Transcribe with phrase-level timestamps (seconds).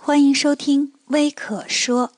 [0.00, 2.12] 欢迎收听微可说。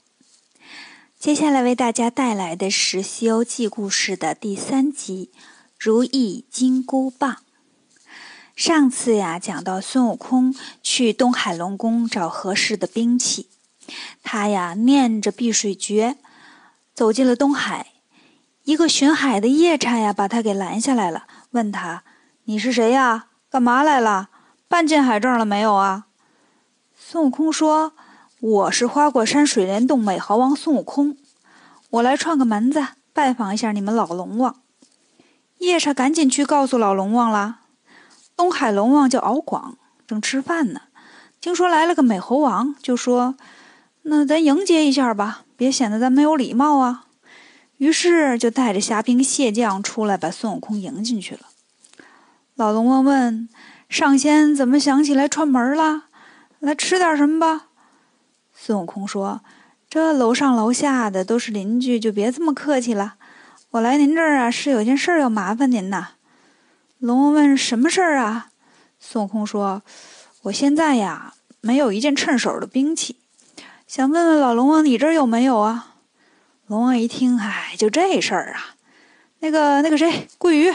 [1.18, 5.30] 接下来为大家带来的是《西游记》故事的第三集
[5.78, 7.32] 《如意金箍棒》。
[8.54, 13.48] 上次呀，讲到孙悟空去东海龙宫找合适的兵器，
[14.22, 16.16] 他呀念着碧水诀，
[16.94, 17.86] 走进了东海。
[18.64, 22.04] 一个巡海的夜叉呀，把他给拦下来了，问他
[22.44, 23.28] ：“你是谁呀？
[23.50, 24.28] 干嘛来了？
[24.68, 26.06] 办进海证了没有啊？”
[27.12, 27.92] 孙悟空说
[28.38, 31.16] ：“我是花果山水帘洞美猴王孙悟空，
[31.90, 34.60] 我来串个门子，拜访一下你们老龙王。”
[35.58, 37.62] 夜叉赶紧去告诉老龙王了。
[38.36, 40.82] 东海龙王叫敖广，正吃饭呢，
[41.40, 43.34] 听说来了个美猴王，就说
[44.02, 47.06] ：“那咱迎接一下吧，别显得咱没有礼貌啊。”
[47.78, 51.40] 于是就带着虾兵蟹将出来，把孙悟空迎进去了。
[52.54, 53.48] 老龙王问
[53.90, 56.04] ：“上仙怎么想起来串门了？”
[56.60, 57.68] 来吃点什么吧，
[58.54, 59.40] 孙悟空说
[59.88, 63.14] ：“这楼上楼下的都是邻居，就别这么客气了。
[63.70, 66.10] 我来您这儿啊，是有件事要麻烦您呐。”
[67.00, 68.50] 龙王问：“什么事儿啊？”
[69.00, 69.82] 孙悟空说
[70.44, 73.16] ：“我现在呀，没有一件趁手的兵器，
[73.86, 75.94] 想问问老龙王，你这儿有没有啊？”
[76.68, 78.76] 龙王一听，哎，就这事儿啊，
[79.38, 80.70] 那个那个谁，桂鱼，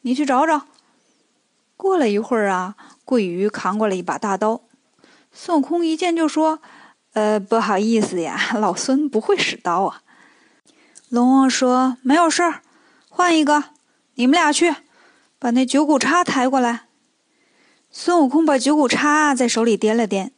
[0.00, 0.62] 你去找找。
[1.76, 4.60] 过了一会儿啊，桂鱼扛过来一把大刀。
[5.32, 6.60] 孙悟空一见就说
[7.14, 10.02] ：“呃，不好意思呀，老孙不会使刀啊。”
[11.08, 12.62] 龙王说：“没有事儿，
[13.08, 13.64] 换一个，
[14.14, 14.74] 你们俩去，
[15.38, 16.86] 把那九股叉抬过来。”
[17.90, 20.30] 孙悟空把九股叉在手里掂了掂，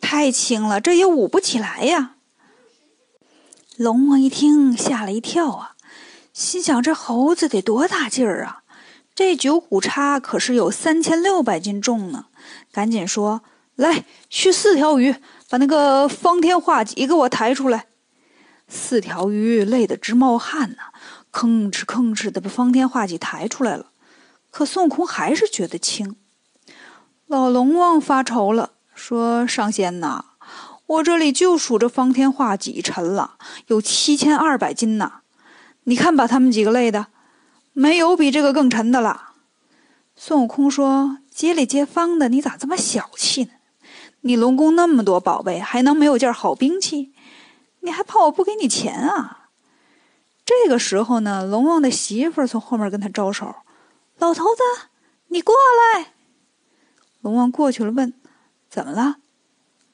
[0.00, 2.14] 太轻了，这也舞不起来呀。
[3.76, 5.74] 龙王一听，吓了一跳啊，
[6.32, 8.62] 心想：这猴子得多大劲儿啊！
[9.14, 12.26] 这九股叉可是有三千六百斤重呢，
[12.70, 13.42] 赶紧说。
[13.80, 15.14] 来，去四条鱼，
[15.48, 17.86] 把那个方天画戟给我抬出来。
[18.68, 20.76] 四条鱼累得直冒汗呢，
[21.32, 23.86] 吭哧吭哧的把方天画戟抬出来了。
[24.50, 26.16] 可孙悟空还是觉得轻。
[27.26, 30.26] 老龙王发愁了，说：“上仙呐，
[30.84, 33.38] 我这里就数着方天画戟沉了，
[33.68, 35.22] 有七千二百斤呢。
[35.84, 37.06] 你看把他们几个累的，
[37.72, 39.30] 没有比这个更沉的了。”
[40.14, 43.52] 孙悟空说：“街里街坊的，你咋这么小气呢？”
[44.22, 47.12] 你龙宫那么多宝贝，还能没有件好兵器？
[47.80, 49.48] 你还怕我不给你钱啊？
[50.44, 53.54] 这个时候呢，龙王的媳妇从后面跟他招手
[54.18, 54.62] ：“老头子，
[55.28, 55.54] 你过
[55.94, 56.12] 来。”
[57.22, 58.12] 龙王过去了，问
[58.68, 59.16] ：“怎么了？”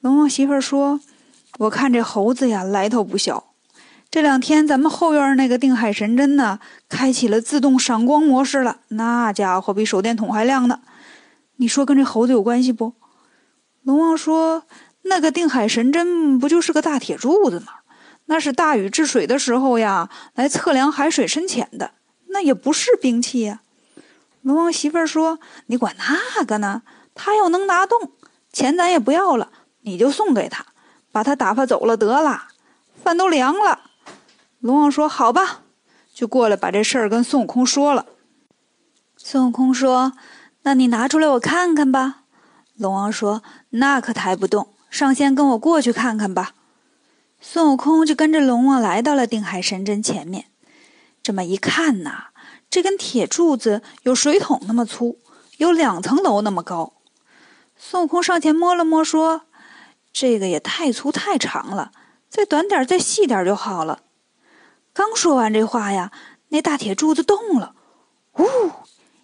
[0.01, 0.99] 龙王媳妇说
[1.59, 3.53] ：“我看这猴子呀，来头不小。
[4.09, 6.59] 这两天咱们后院那个定海神针呢，
[6.89, 10.81] 开启了自动闪光模式了，那家伙比手电筒还亮呢。
[11.57, 12.93] 你说跟这猴子有关系不？”
[13.87, 14.63] 龙王说
[15.03, 17.67] ：“那个定海神针不就是个大铁柱子吗？
[18.25, 21.91] 那是大禹治水的时候呀，来测量海水深浅的，
[22.27, 23.61] 那也不是兵器呀。”
[24.43, 26.81] 龙王媳妇儿说：“你管那个呢？
[27.15, 28.11] 他要能拿动，
[28.51, 29.49] 钱咱也不要了，
[29.83, 30.65] 你就送给他，
[31.13, 32.49] 把他打发走了得了，
[33.01, 33.79] 饭都凉了。”
[34.59, 35.61] 龙王说：“好吧，
[36.13, 38.05] 就过来把这事儿跟孙悟空说了。”
[39.15, 40.11] 孙悟空说
[40.63, 42.23] ：“那你拿出来我看看吧。”
[42.77, 46.53] 龙王说：“那可抬不动，上仙跟我过去看看吧。”
[47.41, 50.45] 孙悟空就跟着龙王来到了定海神针前面。
[51.21, 52.27] 这么一看呐，
[52.69, 55.19] 这根铁柱子有水桶那么粗，
[55.57, 56.93] 有两层楼那么高。
[57.75, 59.41] 孙悟空上前摸了摸，说
[60.13, 61.91] ：“这个也太粗太长了，
[62.29, 64.01] 再短点再细点就好了。”
[64.93, 66.11] 刚说完这话呀，
[66.49, 67.75] 那大铁柱子动了，
[68.39, 68.45] 呜，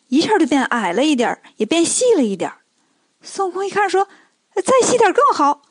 [0.08, 2.52] 一下就变矮了一点也变细了一点
[3.23, 4.07] 孙悟空一看，说
[4.53, 5.63] ：“再细点更好。”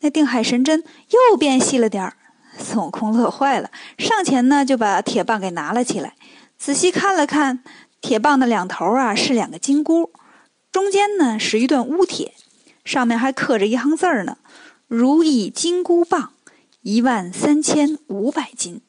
[0.00, 0.82] 那定海神针
[1.30, 2.16] 又变细了点儿。
[2.58, 6.14] 孙悟空乐坏了，上前呢就把铁棒给拿了起来，
[6.56, 7.62] 仔细看了看，
[8.00, 10.10] 铁棒的两头啊是两个金箍，
[10.72, 12.34] 中间呢是一段乌铁，
[12.84, 14.38] 上面还刻着一行字儿呢
[14.88, 16.32] ：“如意金箍棒，
[16.82, 18.80] 一万三千五百斤。”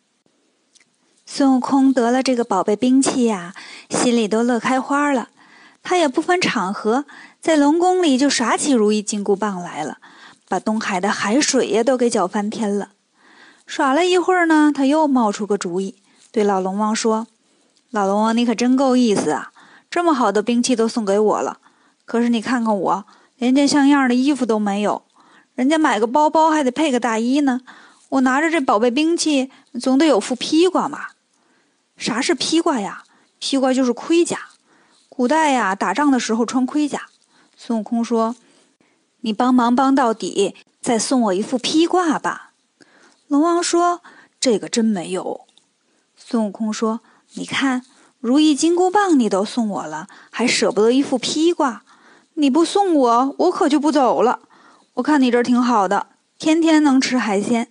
[1.25, 3.55] 孙悟空得了这个宝贝兵器呀，
[3.89, 5.29] 心里都乐开花了。
[5.81, 7.05] 他也不分场合。
[7.45, 9.99] 在龙宫里就耍起如意金箍棒来了，
[10.49, 12.93] 把东海的海水呀都给搅翻天了。
[13.67, 15.93] 耍了一会儿呢，他又冒出个主意，
[16.31, 17.27] 对老龙王说
[17.91, 19.51] ：“老龙王，你可真够意思啊！
[19.91, 21.59] 这么好的兵器都送给我了，
[22.05, 23.05] 可是你看看我，
[23.37, 25.03] 连件像样的衣服都没有。
[25.53, 27.61] 人家买个包包还得配个大衣呢，
[28.09, 31.09] 我拿着这宝贝兵器，总得有副披挂嘛。
[31.95, 33.03] 啥是披挂呀？
[33.37, 34.39] 披挂就是盔甲，
[35.07, 37.03] 古代呀打仗的时候穿盔甲。”
[37.55, 38.35] 孙悟空说
[39.21, 42.51] ：“你帮忙帮到底，再送我一副披挂吧。”
[43.27, 44.01] 龙王说
[44.39, 45.41] ：“这个真没有。”
[46.15, 47.01] 孙悟空说
[47.35, 47.83] ：“你看，
[48.19, 51.83] 如意金箍棒你都送我了，还舍不得一副披挂？
[52.35, 54.39] 你不送我，我可就不走了。
[54.95, 56.07] 我看你这儿挺好的，
[56.37, 57.69] 天天能吃海鲜。”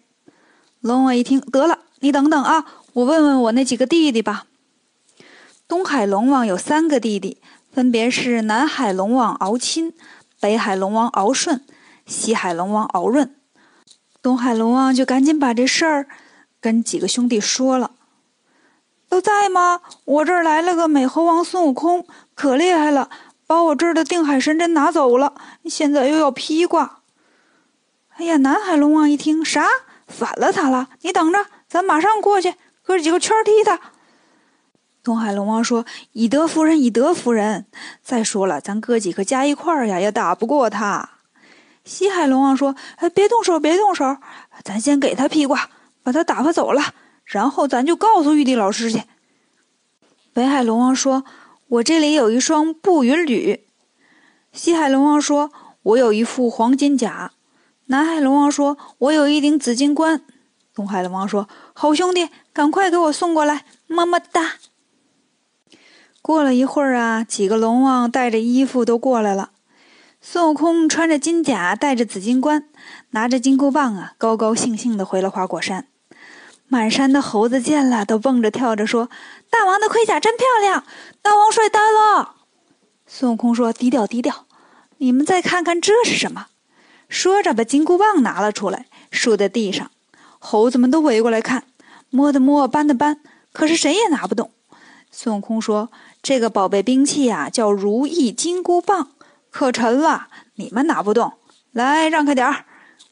[0.80, 2.64] 龙王一听，得了，你等等啊，
[2.94, 4.46] 我问问我那几个弟弟吧。
[5.66, 7.40] 东海龙王有三个弟弟，
[7.74, 9.92] 分别是南海龙王敖钦、
[10.38, 11.64] 北海龙王敖顺、
[12.06, 13.34] 西海龙王敖润。
[14.22, 16.06] 东海龙王就赶紧把这事儿
[16.60, 17.90] 跟几个兄弟说了。
[19.08, 19.80] 都在吗？
[20.04, 22.06] 我这儿来了个美猴王孙悟空，
[22.36, 23.10] 可厉害了，
[23.44, 25.34] 把我这儿的定海神针拿走了，
[25.64, 27.00] 现在又要披挂。
[28.10, 29.66] 哎呀，南海龙王一听，啥？
[30.06, 30.90] 反了他了？
[31.00, 32.54] 你等着，咱马上过去，
[32.84, 33.80] 哥几个圈踢他。
[35.04, 37.66] 东海龙王说：“以德服人，以德服人。
[38.02, 41.10] 再说了，咱哥几个加一块儿呀，也打不过他。”
[41.84, 44.16] 西海龙王说：“哎，别动手，别动手，
[44.64, 45.68] 咱先给他披挂，
[46.02, 46.94] 把他打发走了，
[47.26, 49.02] 然后咱就告诉玉帝老师去。”
[50.32, 51.24] 北海龙王说
[51.68, 53.66] ：“我这里有一双步云履。”
[54.54, 55.52] 西海龙王说
[55.84, 57.32] ：“我有一副黄金甲。”
[57.88, 60.22] 南海龙王说：“我有一顶紫金冠。”
[60.74, 64.54] 东海龙王说：“好兄弟，赶快给我送过来，么么哒。”
[66.26, 69.50] 过了一会儿啊，几个龙王带着衣服都过来了。
[70.22, 72.64] 孙悟空穿着金甲，戴着紫金冠，
[73.10, 75.86] 拿着金箍棒啊，高高兴兴的回了花果山。
[76.66, 79.10] 满山的猴子见了，都蹦着跳着说
[79.52, 80.84] ：“大王的盔甲真漂亮，
[81.20, 82.36] 大王帅呆了。”
[83.06, 84.46] 孙悟空说：“低调低调，
[84.96, 86.46] 你们再看看这是什么？”
[87.10, 89.90] 说着，把金箍棒拿了出来，竖在地上。
[90.38, 91.64] 猴子们都围过来看，
[92.08, 93.20] 摸的摸，搬的搬，
[93.52, 94.50] 可是谁也拿不动。
[95.16, 95.90] 孙悟空说。
[96.22, 99.10] 这个宝贝兵器呀，叫如意金箍棒，
[99.50, 101.34] 可沉了，你们拿不动。
[101.70, 102.64] 来，让开点儿，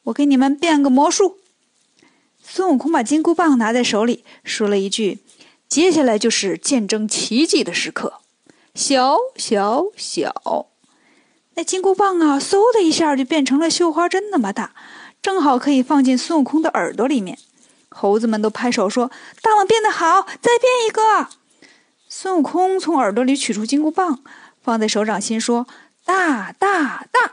[0.04, 1.36] 我给你们变个魔术。
[2.42, 5.18] 孙悟空把金箍棒拿在手里，说了一句
[5.68, 8.14] ：“接下来就是见证奇迹的时刻。”
[8.74, 10.68] 小小小，
[11.56, 14.74] 那金箍棒啊，嗖的一下就变成了绣花针那么大，
[15.20, 17.38] 正好可以放进孙悟空的耳朵里面。
[17.90, 19.10] 猴子们都拍手说
[19.42, 21.28] ：“大王变得好，再变一个。”
[22.14, 24.22] 孙悟空从耳朵里取出金箍棒，
[24.62, 25.66] 放在手掌心说
[26.04, 27.32] ：“大大大！”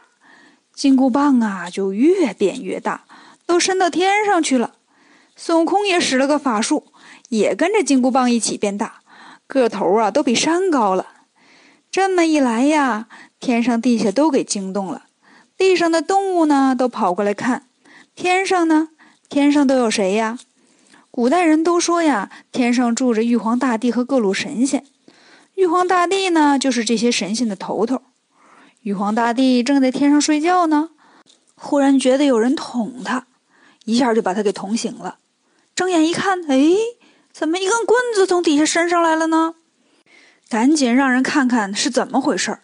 [0.73, 3.03] 金箍棒啊，就越变越大，
[3.45, 4.75] 都伸到天上去了。
[5.35, 6.85] 孙悟空也使了个法术，
[7.27, 9.01] 也跟着金箍棒一起变大，
[9.47, 11.07] 个头啊都比山高了。
[11.91, 15.07] 这么一来呀，天上地下都给惊动了。
[15.57, 17.63] 地上的动物呢，都跑过来看；
[18.15, 18.87] 天上呢，
[19.27, 20.39] 天上都有谁呀？
[21.11, 24.85] 古代人都说呀，天上住着玉皇大帝和各路神仙。
[25.55, 28.01] 玉皇大帝呢，就是这些神仙的头头。
[28.83, 30.91] 玉皇大帝正在天上睡觉呢，
[31.55, 33.25] 忽然觉得有人捅他，
[33.85, 35.17] 一下就把他给捅醒了。
[35.75, 36.75] 睁眼一看，哎，
[37.33, 39.55] 怎么一根棍子从底下伸上来了呢？
[40.47, 42.61] 赶紧让人看看是怎么回事儿。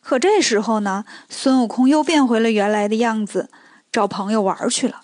[0.00, 3.50] 可这时候呢，孙悟空又变回了原来的样子，
[3.92, 5.02] 找朋友玩去了。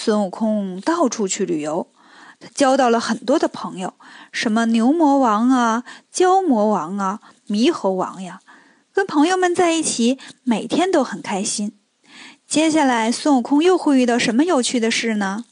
[0.00, 1.88] 孙悟空到处去旅游，
[2.38, 3.94] 他交到了很多的朋友，
[4.30, 5.82] 什么牛魔王啊、
[6.14, 7.18] 蛟魔王啊、
[7.48, 8.38] 猕猴王呀，
[8.92, 11.76] 跟朋友们在一起，每天都很开心。
[12.46, 15.44] 接下来，孙悟空又会遇到什么有趣的事呢？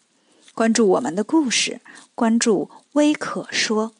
[0.55, 1.81] 关注我们的故事，
[2.15, 3.96] 关注微可说。